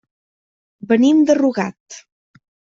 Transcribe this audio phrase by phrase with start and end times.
[0.93, 2.03] Venim de Rugat.